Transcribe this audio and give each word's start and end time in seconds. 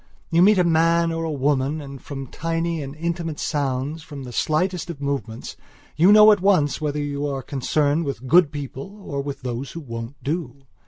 You 0.31 0.41
meet 0.41 0.57
a 0.57 0.63
man 0.63 1.11
or 1.11 1.23
a 1.25 1.31
woman 1.31 1.79
and, 1.79 2.01
from 2.01 2.25
tiny 2.25 2.81
and 2.81 2.95
intimate 2.95 3.39
sounds, 3.39 4.01
from 4.01 4.23
the 4.23 4.31
slightest 4.31 4.89
of 4.89 4.99
movements, 4.99 5.55
you 5.95 6.11
know 6.11 6.31
at 6.31 6.41
once 6.41 6.81
whether 6.81 6.97
you 6.97 7.27
are 7.27 7.43
concerned 7.43 8.03
with 8.03 8.27
good 8.27 8.51
people 8.51 8.99
or 9.03 9.21
with 9.21 9.41
those 9.43 9.73
who 9.73 9.79
won't 9.79 10.15
do. 10.23 10.65